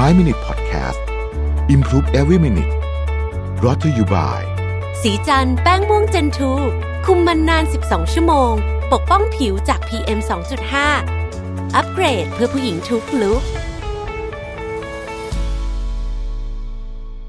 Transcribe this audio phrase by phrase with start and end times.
[0.00, 1.00] 5 Minute Podcast
[1.74, 2.72] Improve Every Minute
[3.64, 4.42] รอ t ธออยู่บ่าย
[5.02, 6.52] สีจันแป้งม่วงเจนทู
[7.06, 8.52] คุมมันนาน 12 ชั่วโมง
[8.92, 10.18] ปกป้องผิวจาก PM
[10.96, 13.42] 2.5 อัปเกรดเพื่อผู้หญิงทุกลุก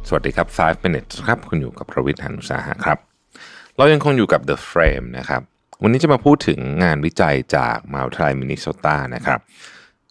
[0.07, 2.97] สวัสดีครับ 5 minutes ครับ คุณอยู่กับประวิทย์หานุสาหะครับ
[3.77, 5.41] เรายังคงอยู่กับ The Frame นะครับ
[5.83, 9.39] วันนี้จะมาพูดถึงงานวิจัยจากมหาวิทยาลัยมินนิโซตานะครับ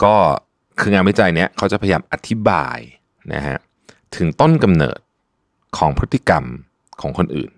[0.05, 0.16] ก็
[0.80, 2.79] คืองานวิจัยเนี้ยเขาจะพยายามอธิบาย
[3.34, 3.59] นะฮะ
[4.16, 4.98] ถึงต้นกำเนิด
[5.77, 6.45] ของพฤติกรรม
[7.01, 7.51] ของคนอื่น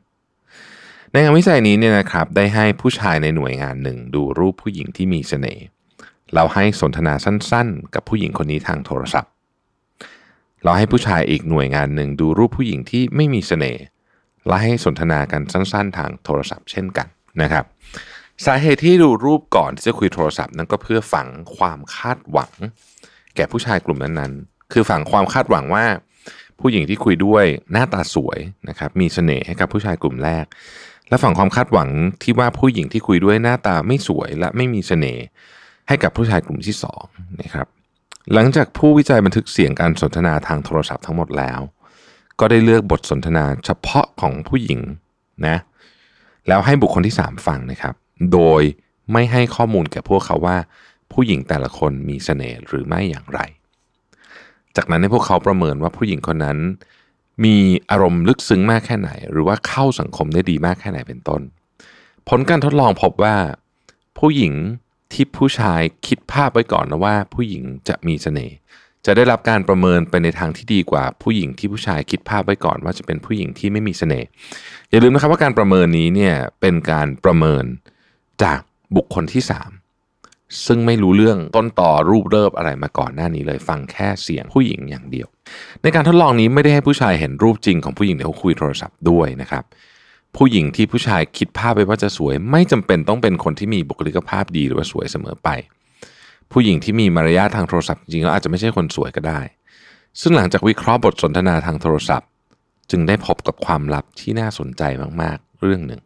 [1.10, 5.64] ในงานวิจัยนี้เนี่ยนะครับได้ให้ผู้ชายในหน่วยงานหนึ่งดูรูปผู้หญิงที่มีเสน่ห์
[6.34, 9.30] เราให้สนทนาสั้นๆ กับผู้หญิงคนนี้ทางโทรศัพท์
[10.62, 13.82] เราให้ผู้ชายอีกหน่วยงานหนึ่งดูรูปผู้หญิงที่ไม่มีเสน่ห์
[14.46, 17.08] และให้สนทนากันสั้น ๆ ทางโทรศัพท์เช่นกัน
[17.42, 17.64] นะครับ
[18.46, 22.52] สาเหตุที่ดูรูปก่อนที่จะคุยโทรศัพท์นั้นก็เพื่อฝังความคาดหวัง
[23.36, 25.86] แก่ผู้ชายกลุ่มนั้นๆ คือฝังความคาดหวังว่า
[26.60, 30.44] ผู้หญิงที่คุยด้วยหน้าตาสวยนะครับมีเสน่ห์ให้กับผู้ชายกลุ่มแรก
[31.08, 31.88] และฝังความคาดหวัง
[32.22, 35.22] ที่ว่าผู้หญิงที่คุยด้วยหน้าตาไม่สวยและไม่มีเสน่ห์
[35.88, 37.02] ให้กับผู้ชายกลุ่มที่สอง
[37.42, 37.66] นะครับ
[38.32, 41.60] หลังจากผู้วิจัยบันทึกเสียงการสนทนาทางโทรศัพท์ทั้งหมดแล้ว
[42.40, 44.80] ก็ได้เลือกบทสนทนาเฉพาะของผู้หญิง
[45.46, 45.56] นะ
[46.48, 47.94] แล้วให้บุคคลที่ 3 ฟังนะครับ
[48.32, 48.62] โดย
[49.12, 50.56] ไม่ให้ข้อมูลแก่พวกเขาว่า
[51.14, 53.40] ผู้หญิงแต่ละคนมีเสน่ห์หรือไม่อย่างไร
[54.76, 56.58] จากนั้นให้พวกเขาประเมินว่าผู้หญิงคนนั้น
[57.44, 57.56] มี
[57.90, 61.40] อารมณ์ลึกซึ้งมากแค่ไหน หรือว่าเข้าสังคมได้ดีมากแค่ไหนเป็นต้น
[62.28, 63.36] ผลการทดลองพบว่า
[64.18, 64.54] ผู้หญิง
[65.12, 68.56] ที่ผู้ชายคิดภาพไว้ก่อนนะว่า ผู้หญิงจะมีเสน่ห์
[69.06, 74.26] จะได้รับการประเมินไปในทางที่ดีกว่าผู้หญิงที่ผู้ชายคิดภาพไว้ก่อนว่าจะเป็นผู้หญิงที่ไม่มีเสน่ห์
[74.90, 77.64] อย่าลืมนะครับว่าการประเมินนี้เนี่ยเป็นการประเมิน
[78.42, 78.60] จาก
[78.96, 79.83] บุคคลที่ 3
[80.66, 85.26] ซึ่งไม่รู้เรื่องต้นต่อรูปเริบอะไรมาก่อนหน้านี้เลยฟังแค่เสียงผู้หญิงอย่างเดียว
[85.82, 89.64] ในการทดลองนี้ไม่ได้ให้ผู้ชายเห็นรูปจริงของผู้หญิงที่เขาคุยโทรศัพท์ด้วยนะครับ
[90.36, 95.48] ผู้หญิงที่ผู้ชายคิดภาพไปว่าจะสวย ไม่จำเป็นต้องเป็นคนที่มีบุคลิกภาพดีหรือว่าสวยเสมอไป
[96.52, 99.40] ผู้หญิงที่มีมารยาททางโทรศัพท์จริงๆแล้วอาจจะไม่ใช่คนสวยก็ได้
[100.20, 102.28] ซึ่งหลังจากวิเคราะห์บทสนทนาทางโทรศัพท์
[102.90, 104.82] จึงได้พบกับความลับที่น่าสนใจ
[105.22, 106.00] มากๆ เรื่องหนึ่ง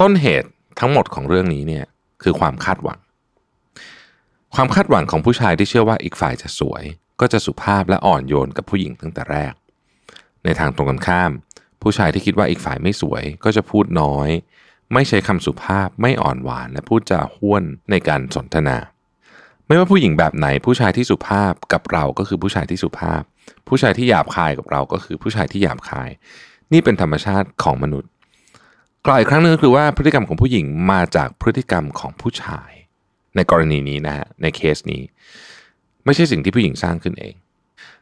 [0.00, 0.48] ต้นเหตุ
[0.80, 1.84] ทั้งหมดของเรื่องนี้เนี่ย
[2.22, 2.98] คือความคาดหวัง
[4.58, 6.84] ความคาดหวังของผู้ชายที่เชื่อว่าอีกฝ่ายจะสวย
[7.20, 9.52] ก็จะสุภาพและอ่อนโยนกับผู้หญิงตั้งแต่แรก
[10.44, 11.30] ในทางตรงกันข้าม
[11.82, 14.28] ผู้ชายที่คิดว่าอีกฝ่ายไม่สวย ก็จะพูดน้อย
[14.92, 18.78] ไม่ใช้คำสุภาพไม่อ่อนหวาน และพูดจาห้วนในการสนทนา
[19.66, 23.22] ไม่ว่าผู้หญิงแบบไหน ผู้ชายที่สุภาพกับเราก็คือผู้ชายที่สุภาพ
[23.68, 26.10] ผู้ชายที่หยาบคายกับเราก็คือผู้ชายที่หยาบคาย
[26.72, 28.10] นี่เป็นธรรมชาติของมนุษย์
[29.06, 32.73] กล่าวอีกครั้งหนึงก็คือว่าพฤติกรรมของผู้หญิงมาจากพฤติกรรมของผู้ชาย
[33.36, 35.02] ในกรณีนี้นะฮะในเคสนี้
[36.04, 37.34] ไม่ใช่สิ่งที่ผู้หญิงสร้างขึ้นเอง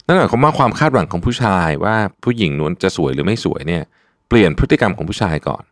[0.07, 3.83] นั่นหมายความว่าความคาดหวังของผู้ชายว่าผู้หญิงนู้นจะสวยหรือไม่สวยเนี่ย
[4.29, 5.63] เปลี่ยนพฤติกรรมของผู้ชายก่อน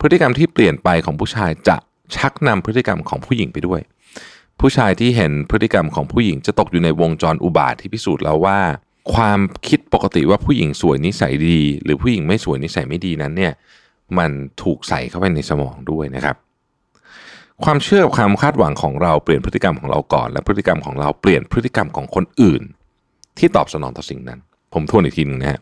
[0.00, 1.76] พฤติกรรมที่เปลี่ยนไปของผู้ชายจะ
[2.16, 3.80] ชักนำพฤติกรรมของผู้หญิงไปด้วย
[4.60, 8.58] ผู้ชายที่เห็นพฤติกรรมของผู้หญิงจะตกอยู่ในวงจรอุบาทที่พิสูจน์แล้วว่า
[9.14, 13.52] ความคิดปกติว่าผู้หญิงสวยนิสัยดี หรือผู้หญิงไม่สวยนิสัยไม่ดีนั้นเนี่ย
[14.18, 14.30] มัน
[14.62, 16.36] ถูกใส่เข้าไปในสมองด้วยนะครับ
[17.64, 22.62] ความเชื่อความคาดหวังของเราเปลี่ยนพฤติกรรมของเราก่อน และพฤติกรรมของเราเปลี่ยนพฤติกรรมของคนอื่น
[23.38, 24.38] ที่ตอบสนองต่อสิ่งนั้น
[24.74, 25.60] ผมทวนอีกทีหนึงนะฮะ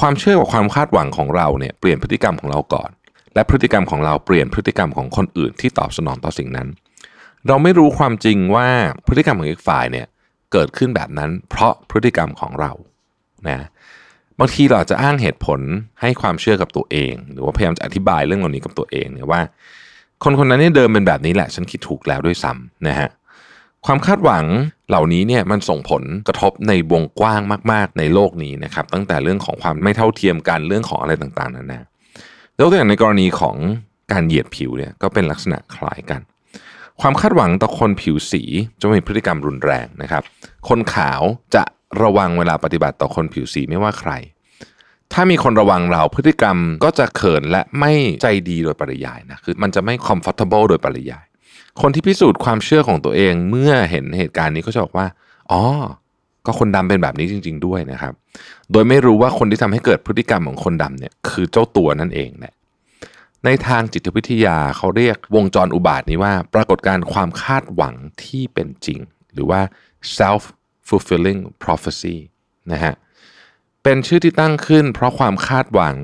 [0.00, 2.90] ความเชื่อกับความคาดหวังของเราเนี่ยเปลี่ยนพฤติกรรมของเราก่อน
[3.34, 6.68] และพฤติกรรมของเราเปลี่ยนพฤติกรรมของคนอื่นที่ตอบสนองต่อสิ่งนั้น
[7.46, 8.68] เราไม่รู้ความจริงว่า
[9.06, 10.06] พฤติกรรมของอีกฝ่ายเนี่ย
[10.52, 12.72] เกิดขึ้นแบบนั้น เพราะพฤติกรรมของเรา
[13.48, 13.68] นะ
[14.38, 15.60] บางทีเราจจะอ้างเหตุผล
[16.00, 19.40] ให้ความเชื่อกับตัวเอง หรือว่าพยายามจะอธิบายเรื่องเหล่านี้กับตัวเองเนี่ยว่า
[20.22, 23.08] คนคนนั้นเนี่ยเดิมเป็นแบบนี้แหละ ฉันคิดถูกแล้วด้วยซ้ำนะฮะ
[23.86, 24.44] ความคาดหวัง
[24.88, 27.40] เหล่านี้เนี่ยมันส่งผลกระทบในวงกว้าง
[27.72, 31.82] มาก ๆ ในโลกนี้นะครับตั้งแต่เรื่องของความไม่เท่าเทียมกันเรื่องของอะไรต่างๆนานา
[32.56, 33.56] แล้วตัวอย่างในกรณีของ
[34.12, 36.20] การเหยียดผิวเนี่ยก็เป็นลักษณะคล้ายกัน
[37.00, 38.42] ความคาดหวังต่อคนผิวสี
[38.80, 40.22] จะมีพฤติกรรมรุนแรงนะครับ
[40.68, 41.22] คนขาว
[41.54, 41.64] จะ
[42.02, 44.12] ระวังเวลาปฏิบัติต่อคนผิวสีไม่ว่าใคร
[45.12, 47.92] ถ้ามีคนระวังเราพฤติกรรมก็จะเขินและไม่
[48.22, 51.24] ใจดีโดยปริยายนะคือมันจะไม่ comfortable โดยปริยาย
[51.80, 55.06] คนที่พิสูจน์ความเชื่อของตัวเองเมื่อเห็นเหตุการณ์นี้ก็จะบอกว่า
[55.50, 55.62] อ๋อ
[56.46, 58.12] ก็คนดำเป็นแบบนี้จริง ๆ ด้วยนะครับ
[58.72, 62.54] โดยไม่รู้ว่าคนที่ทำให้เกิดพฤติกรรมของคนดำเนี่ยคือเจ้าตัวนั่นเองแหละ
[63.44, 69.00] ในทางจิตวิทยาเขาเรียกวงจรอุบาทนี้ว่าปรากฏการณ์ความคาดหวังที่เป็นจริง
[69.34, 69.60] หรือว่า
[70.18, 70.42] self
[70.88, 72.16] fulfilling prophecy
[72.72, 72.94] นะฮะ
[73.84, 75.96] เป็นชื่อที่ตั้งขึ้น เพราะความคาดหวัง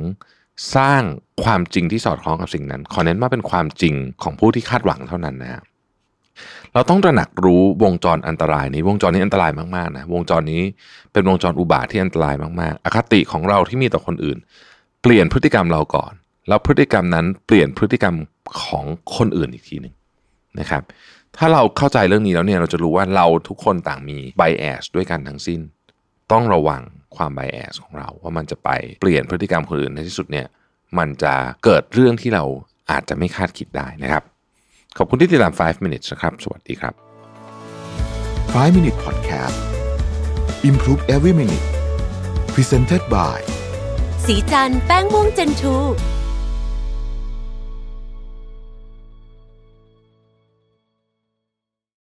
[0.76, 1.02] สร้าง
[1.44, 5.62] ความจริงที่สอดคล้องกับสิ่งนั้น ขอเน้นว่าเป็นความจริงของผู้ที่คาดหวังเท่านั้นนะ
[6.74, 10.62] เราต้องตระหนักรู้วงจรอันตรายนี้ วงจรนี้อันตรายมากๆนะวงจรนี้
[11.12, 14.38] เป็นวงจรอุบาทที่อันตรายมากๆ อคติของเราที่มีต่อคนอื่น
[15.02, 16.12] เปลี่ยนพฤติกรรมเราก่อน
[16.48, 18.14] แล้วพฤติกรรมนั้นเปลี่ยนพฤติกรรม
[18.62, 18.84] ของ
[19.16, 19.94] คนอื่นอีกทีหนึ่ง
[20.60, 20.82] นะครับ
[21.36, 25.60] ถ้าเราเข้าใจเรื่องนี้แล้วเนี่ยเราจะรู้ว่าเราทุกคนต่างมีไบแอสด้วยกันทั้งสิ้น
[26.32, 26.82] ต้องระวัง
[27.16, 28.70] ความไบแอสของเรา ว่ามันจะไป
[29.00, 30.46] เปลี่ยนพฤติกรรมคนอื่นในที่สุดเนี่ย
[30.98, 31.34] มันจะ
[31.64, 32.44] เกิดเรื่องที่เรา
[32.90, 34.22] อาจจะไม่คาดคิดได้นะครับ
[34.96, 36.94] ขอบคุณที่ติดตาม 5 minutes นะครับ สวัสดีครับ
[38.54, 39.58] 5 Minute Podcast
[40.70, 41.66] Improve Every Minute
[42.54, 43.38] Presented by
[44.24, 45.76] สีจันแป้งม่วงเจนทู